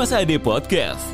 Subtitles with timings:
[0.00, 1.04] Masa Ade Podcast.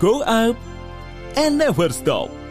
[0.00, 0.56] Go up
[1.36, 2.41] and never stop.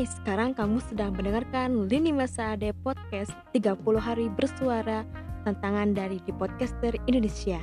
[0.00, 5.04] Hai, sekarang kamu sedang mendengarkan Lini Masa Ade Podcast 30 Hari Bersuara
[5.44, 7.60] Tantangan dari di Podcaster Indonesia.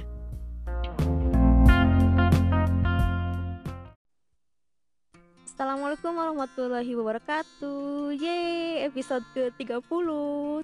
[5.50, 8.14] Assalamualaikum warahmatullahi wabarakatuh.
[8.14, 10.08] Yeay, episode ke-30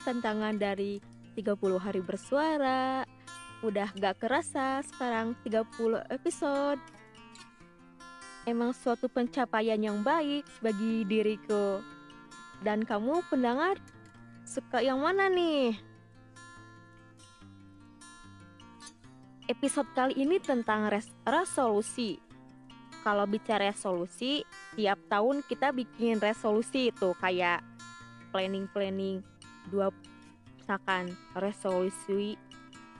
[0.05, 1.01] Tantangan dari
[1.33, 3.01] 30 Hari Bersuara.
[3.65, 6.77] Udah gak kerasa sekarang 30 episode
[8.43, 11.79] emang suatu pencapaian yang baik bagi diriku.
[12.63, 13.79] Dan kamu pendengar
[14.47, 15.75] suka yang mana nih?
[19.51, 22.19] Episode kali ini tentang res resolusi.
[23.03, 24.47] Kalau bicara resolusi,
[24.79, 27.59] tiap tahun kita bikin resolusi itu kayak
[28.31, 29.19] planning-planning
[29.67, 29.91] dua
[30.63, 32.39] misalkan resolusi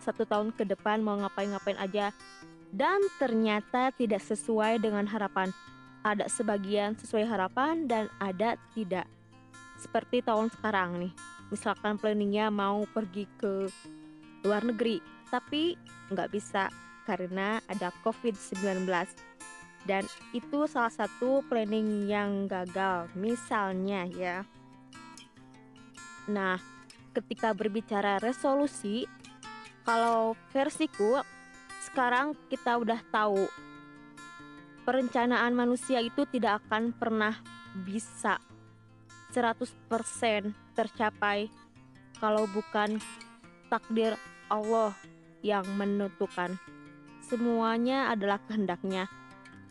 [0.04, 2.12] satu tahun ke depan mau ngapain-ngapain aja
[2.74, 5.54] dan ternyata tidak sesuai dengan harapan.
[6.04, 9.06] Ada sebagian sesuai harapan dan ada tidak.
[9.80, 11.14] Seperti tahun sekarang nih,
[11.54, 13.70] misalkan planningnya mau pergi ke
[14.44, 15.78] luar negeri, tapi
[16.12, 16.68] nggak bisa
[17.06, 18.90] karena ada COVID-19.
[19.84, 24.48] Dan itu salah satu planning yang gagal, misalnya ya.
[26.32, 26.56] Nah,
[27.12, 29.04] ketika berbicara resolusi,
[29.84, 31.20] kalau versiku
[31.84, 33.44] sekarang kita udah tahu
[34.88, 37.36] perencanaan manusia itu tidak akan pernah
[37.84, 38.40] bisa
[39.36, 39.68] 100%
[40.78, 41.50] tercapai
[42.22, 43.02] kalau bukan
[43.68, 44.16] takdir
[44.48, 44.94] Allah
[45.42, 46.56] yang menentukan.
[47.26, 49.10] Semuanya adalah kehendaknya.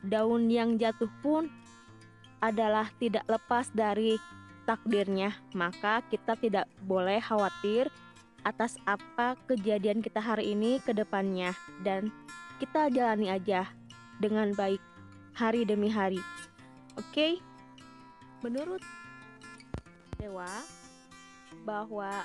[0.03, 1.47] Daun yang jatuh pun
[2.43, 4.19] adalah tidak lepas dari
[4.67, 7.87] takdirnya, maka kita tidak boleh khawatir
[8.43, 11.55] atas apa kejadian kita hari ini ke depannya
[11.87, 12.11] dan
[12.59, 13.67] kita jalani aja
[14.19, 14.83] dengan baik
[15.35, 16.21] hari demi hari.
[16.99, 17.11] Oke?
[17.11, 17.33] Okay?
[18.43, 18.83] Menurut
[20.19, 20.51] Dewa
[21.63, 22.23] bahwa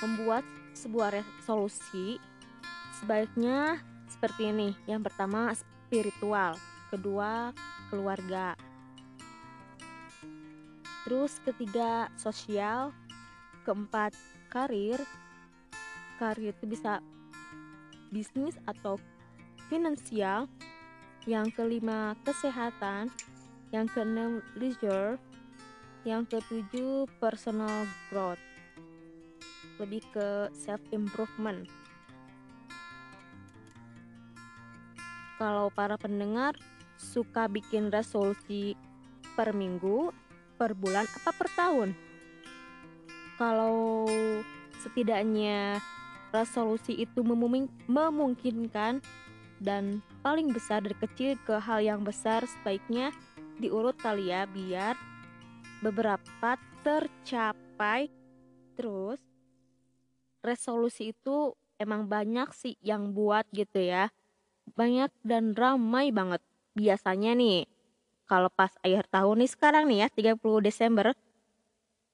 [0.00, 0.44] membuat
[0.76, 2.20] sebuah resolusi
[3.00, 4.72] sebaiknya seperti ini.
[4.88, 6.56] Yang pertama spiritual,
[6.88, 7.52] kedua
[7.88, 8.56] keluarga.
[11.04, 12.96] Terus ketiga sosial,
[13.68, 14.16] keempat
[14.48, 14.96] karir,
[16.24, 17.04] karir itu bisa
[18.08, 18.96] bisnis atau
[19.68, 20.48] finansial.
[21.28, 23.12] Yang kelima kesehatan.
[23.68, 25.20] Yang keenam leisure.
[26.08, 28.40] Yang ketujuh personal growth.
[29.76, 31.68] Lebih ke self improvement
[35.34, 36.54] kalau para pendengar
[36.96, 38.78] suka bikin resolusi
[39.34, 40.14] per minggu,
[40.54, 41.90] per bulan, apa per tahun?
[43.34, 44.06] Kalau
[44.80, 45.82] setidaknya
[46.34, 47.22] resolusi itu
[47.86, 48.98] memungkinkan
[49.62, 53.14] dan paling besar dari kecil ke hal yang besar sebaiknya
[53.62, 54.98] diurut kali ya biar
[55.78, 58.10] beberapa tercapai.
[58.74, 59.22] Terus
[60.42, 64.10] resolusi itu emang banyak sih yang buat gitu ya.
[64.74, 66.42] Banyak dan ramai banget.
[66.74, 67.70] Biasanya nih
[68.26, 71.14] kalau pas akhir tahun nih sekarang nih ya 30 Desember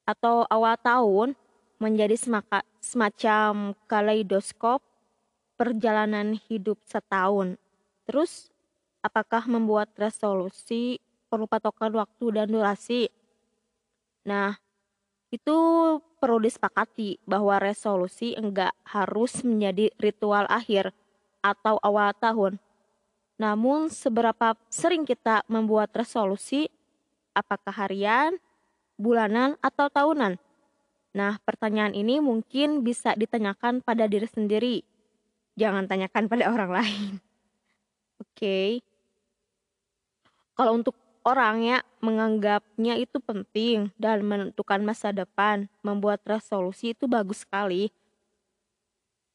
[0.04, 1.38] atau awal tahun
[1.80, 2.18] menjadi
[2.80, 4.80] semacam kaleidoskop
[5.60, 7.60] perjalanan hidup setahun.
[8.08, 8.48] Terus,
[9.04, 10.98] apakah membuat resolusi
[11.28, 13.12] perlu patokan waktu dan durasi?
[14.24, 14.56] Nah,
[15.30, 15.56] itu
[16.18, 20.90] perlu disepakati bahwa resolusi enggak harus menjadi ritual akhir
[21.44, 22.56] atau awal tahun.
[23.40, 26.68] Namun, seberapa sering kita membuat resolusi,
[27.32, 28.36] apakah harian,
[29.00, 30.36] bulanan, atau tahunan?
[31.10, 34.86] Nah, pertanyaan ini mungkin bisa ditanyakan pada diri sendiri.
[35.58, 37.12] Jangan tanyakan pada orang lain.
[38.22, 38.38] Oke.
[38.38, 38.70] Okay.
[40.54, 47.48] Kalau untuk orang ya menganggapnya itu penting dan menentukan masa depan, membuat resolusi itu bagus
[47.48, 47.88] sekali.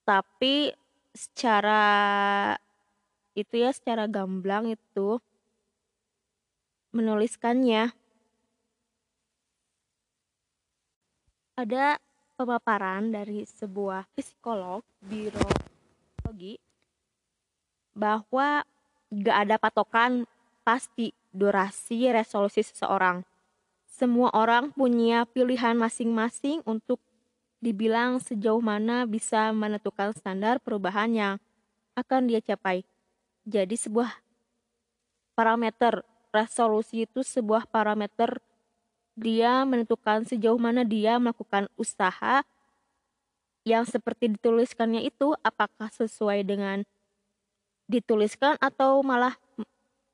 [0.05, 0.69] Tapi
[1.17, 1.83] secara
[3.33, 5.17] itu ya secara gamblang itu
[6.95, 7.91] menuliskannya
[11.55, 11.95] ada
[12.35, 16.59] pemaparan dari sebuah psikolog biologi
[17.95, 18.67] bahwa
[19.07, 20.27] gak ada patokan
[20.67, 23.23] pasti durasi resolusi seseorang.
[23.87, 26.99] Semua orang punya pilihan masing-masing untuk
[27.63, 31.33] dibilang sejauh mana bisa menentukan standar perubahan yang
[31.95, 32.83] akan dia capai.
[33.47, 34.11] Jadi sebuah
[35.39, 36.03] parameter
[36.35, 38.43] resolusi itu sebuah parameter
[39.15, 42.43] dia menentukan sejauh mana dia melakukan usaha
[43.65, 46.83] yang seperti dituliskannya itu apakah sesuai dengan
[47.89, 49.33] dituliskan atau malah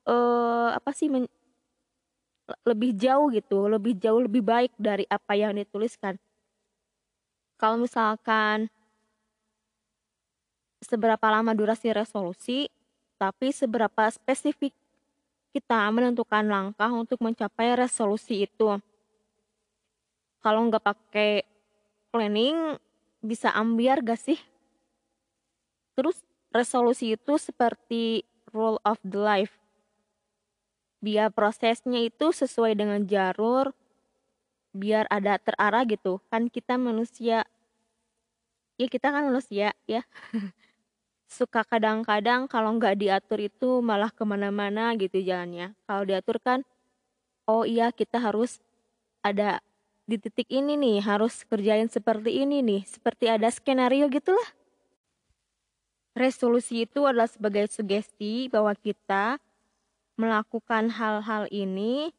[0.07, 1.27] uh, apa sih men,
[2.63, 6.15] lebih jauh gitu, lebih jauh lebih baik dari apa yang dituliskan.
[7.59, 8.71] Kalau misalkan
[10.79, 12.71] seberapa lama durasi resolusi,
[13.17, 14.73] tapi seberapa spesifik
[15.51, 18.79] kita menentukan langkah untuk mencapai resolusi itu
[20.41, 21.45] kalau nggak pakai
[22.09, 22.75] planning
[23.21, 24.37] bisa ambiar gak sih?
[25.93, 26.17] Terus
[26.49, 29.55] resolusi itu seperti rule of the life.
[31.01, 33.73] Biar prosesnya itu sesuai dengan jalur,
[34.73, 36.21] biar ada terarah gitu.
[36.29, 37.45] Kan kita manusia,
[38.77, 40.01] ya kita kan manusia ya.
[41.31, 45.73] Suka kadang-kadang kalau nggak diatur itu malah ke mana-mana gitu jalannya.
[45.87, 46.59] Kalau diatur kan,
[47.47, 48.59] oh iya kita harus
[49.23, 49.63] ada
[50.11, 54.43] di titik ini nih harus kerjain seperti ini nih, seperti ada skenario gitulah.
[56.11, 59.39] Resolusi itu adalah sebagai sugesti bahwa kita
[60.19, 62.11] melakukan hal-hal ini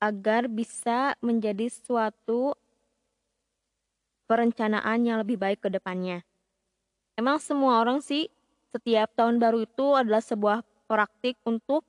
[0.00, 2.56] agar bisa menjadi suatu
[4.24, 6.24] perencanaan yang lebih baik ke depannya.
[7.12, 8.32] Emang semua orang sih
[8.72, 11.84] setiap tahun baru itu adalah sebuah praktik untuk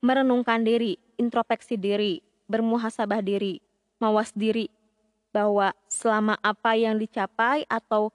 [0.00, 3.60] merenungkan diri, introspeksi diri, bermuhasabah diri,
[4.02, 4.66] mawas diri
[5.30, 8.10] bahwa selama apa yang dicapai atau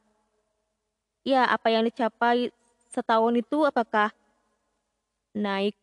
[1.23, 2.51] ya apa yang dicapai
[2.91, 4.11] setahun itu apakah
[5.31, 5.79] naik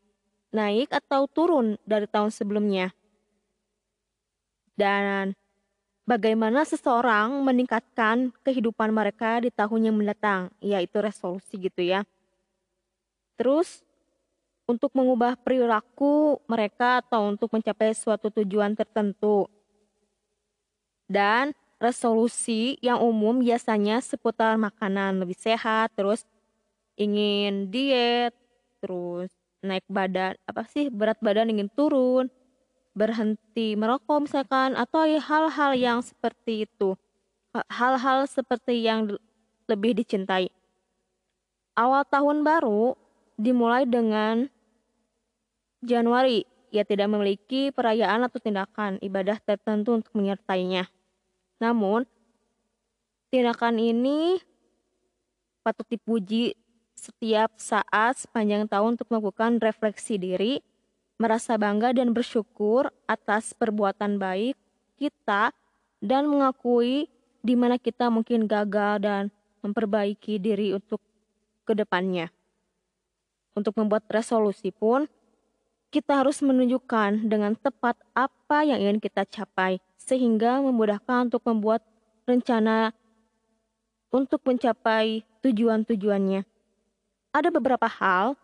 [0.54, 2.94] naik atau turun dari tahun sebelumnya?
[4.78, 5.34] Dan
[6.06, 10.54] bagaimana seseorang meningkatkan kehidupan mereka di tahun yang mendatang?
[10.62, 12.06] Yaitu resolusi gitu ya.
[13.34, 13.82] Terus
[14.64, 19.50] untuk mengubah perilaku mereka atau untuk mencapai suatu tujuan tertentu
[21.10, 21.52] dan
[21.82, 26.24] resolusi yang umum biasanya seputar makanan lebih sehat, terus
[26.96, 28.32] ingin diet,
[28.80, 29.28] terus
[29.64, 32.28] naik badan, apa sih berat badan ingin turun,
[32.94, 36.94] berhenti merokok misalkan, atau hal-hal yang seperti itu.
[37.70, 39.14] Hal-hal seperti yang
[39.70, 40.50] lebih dicintai.
[41.74, 42.94] Awal tahun baru
[43.34, 44.46] dimulai dengan
[45.82, 50.91] Januari ia tidak memiliki perayaan atau tindakan ibadah tertentu untuk menyertainya.
[51.62, 52.03] Namun,
[53.31, 54.43] tindakan ini
[55.62, 56.59] patut dipuji
[56.99, 60.59] setiap saat sepanjang tahun untuk melakukan refleksi diri,
[61.14, 64.59] merasa bangga dan bersyukur atas perbuatan baik
[64.99, 65.54] kita
[66.02, 67.07] dan mengakui
[67.45, 69.23] di mana kita mungkin gagal dan
[69.62, 70.99] memperbaiki diri untuk
[71.64, 72.28] ke depannya.
[73.54, 75.07] Untuk membuat resolusi pun,
[75.94, 81.86] kita harus menunjukkan dengan tepat apa yang ingin kita capai, sehingga memudahkan untuk membuat
[82.26, 82.90] rencana
[84.10, 86.42] untuk mencapai tujuan-tujuannya.
[87.30, 88.34] Ada beberapa hal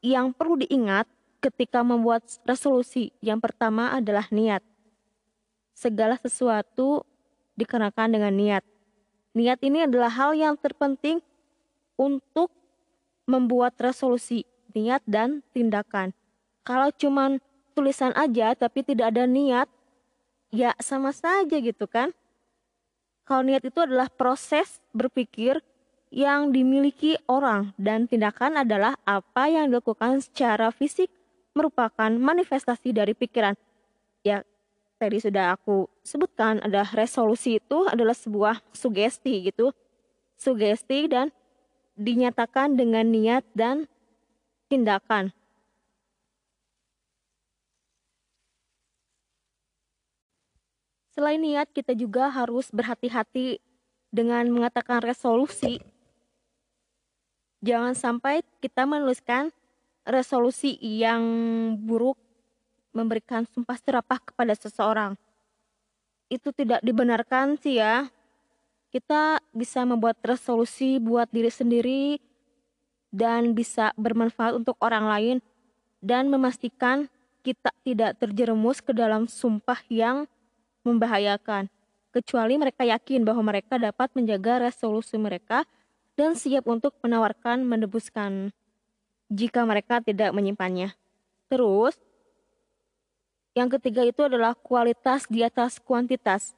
[0.00, 1.04] yang perlu diingat
[1.44, 3.12] ketika membuat resolusi.
[3.20, 4.64] Yang pertama adalah niat.
[5.76, 7.04] Segala sesuatu
[7.60, 8.64] dikenakan dengan niat.
[9.36, 11.20] Niat ini adalah hal yang terpenting
[12.00, 12.48] untuk
[13.28, 16.16] membuat resolusi, niat dan tindakan.
[16.62, 17.38] Kalau cuman
[17.76, 19.70] tulisan aja tapi tidak ada niat,
[20.50, 22.10] ya sama saja gitu kan.
[23.28, 25.60] Kalau niat itu adalah proses berpikir
[26.08, 31.12] yang dimiliki orang dan tindakan adalah apa yang dilakukan secara fisik
[31.52, 33.52] merupakan manifestasi dari pikiran.
[34.24, 34.40] Ya,
[34.96, 39.76] tadi sudah aku sebutkan ada resolusi itu adalah sebuah sugesti gitu.
[40.38, 41.34] Sugesti dan
[41.98, 43.90] dinyatakan dengan niat dan
[44.70, 45.34] tindakan.
[51.18, 53.58] Selain niat, kita juga harus berhati-hati
[54.14, 55.82] dengan mengatakan resolusi.
[57.58, 59.50] Jangan sampai kita menuliskan
[60.06, 61.18] resolusi yang
[61.74, 62.14] buruk
[62.94, 65.18] memberikan sumpah serapah kepada seseorang.
[66.30, 68.06] Itu tidak dibenarkan sih ya.
[68.94, 72.22] Kita bisa membuat resolusi buat diri sendiri
[73.10, 75.36] dan bisa bermanfaat untuk orang lain
[75.98, 77.10] dan memastikan
[77.42, 80.30] kita tidak terjerumus ke dalam sumpah yang
[80.88, 81.68] membahayakan.
[82.08, 85.68] kecuali mereka yakin bahwa mereka dapat menjaga resolusi mereka
[86.16, 88.50] dan siap untuk menawarkan menebuskan
[89.28, 90.96] jika mereka tidak menyimpannya.
[91.52, 91.94] Terus,
[93.52, 96.56] yang ketiga itu adalah kualitas di atas kuantitas.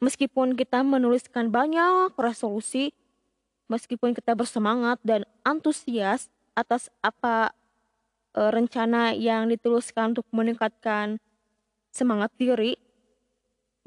[0.00, 2.92] Meskipun kita menuliskan banyak resolusi,
[3.68, 7.52] meskipun kita bersemangat dan antusias atas apa
[8.32, 11.20] e, rencana yang dituliskan untuk meningkatkan
[11.92, 12.80] semangat diri,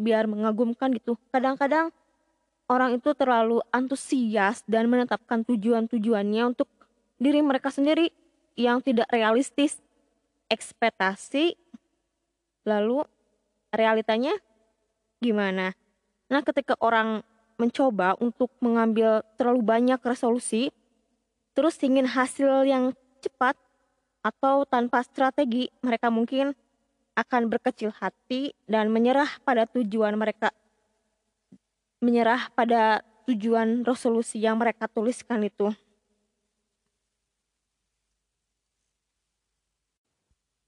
[0.03, 1.15] biar mengagumkan gitu.
[1.31, 1.95] Kadang-kadang
[2.67, 6.67] orang itu terlalu antusias dan menetapkan tujuan-tujuannya untuk
[7.19, 8.11] diri mereka sendiri
[8.59, 9.81] yang tidak realistis
[10.51, 11.57] ekspektasi
[12.63, 13.03] lalu
[13.73, 14.33] realitanya
[15.19, 15.73] gimana
[16.29, 17.25] nah ketika orang
[17.57, 20.73] mencoba untuk mengambil terlalu banyak resolusi
[21.53, 23.55] terus ingin hasil yang cepat
[24.23, 26.55] atau tanpa strategi mereka mungkin
[27.13, 30.49] akan berkecil hati dan menyerah pada tujuan mereka
[32.03, 35.71] menyerah pada tujuan resolusi yang mereka tuliskan itu.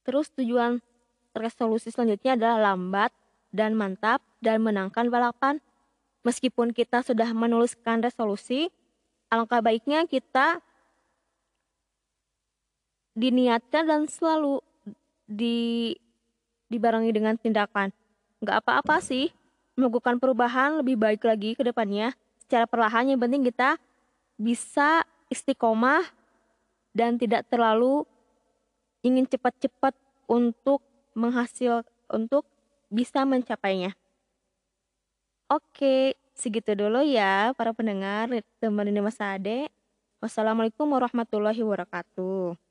[0.05, 0.79] Terus tujuan
[1.35, 3.11] resolusi selanjutnya adalah lambat
[3.51, 5.59] dan mantap dan menangkan balapan.
[6.23, 8.71] Meskipun kita sudah menuliskan resolusi,
[9.29, 10.63] alangkah baiknya kita
[13.17, 14.61] diniatkan dan selalu
[15.25, 15.93] di
[16.71, 17.93] dibarengi dengan tindakan.
[18.41, 19.31] Nggak apa-apa sih,
[19.75, 22.15] melakukan perubahan lebih baik lagi ke depannya.
[22.45, 23.77] Secara perlahan yang penting kita
[24.35, 26.03] bisa istiqomah
[26.95, 28.07] dan tidak terlalu
[29.03, 29.93] ingin cepat-cepat
[30.25, 30.81] untuk
[31.13, 32.47] menghasil untuk
[32.89, 33.93] bisa mencapainya.
[35.45, 39.69] Oke, segitu dulu ya para pendengar teman ini Mas Ade.
[40.23, 42.64] Wassalamualaikum warahmatullahi wabarakatuh.